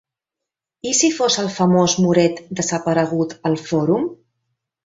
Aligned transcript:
I 0.91 0.93
si 0.99 1.09
fos 1.17 1.37
el 1.43 1.51
famós 1.57 1.95
moret 2.05 2.41
desaparegut 2.61 3.37
al 3.51 3.63
Fòrum? 3.67 4.13